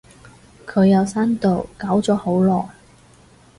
[0.65, 2.73] 佢有刪到，搞咗好耐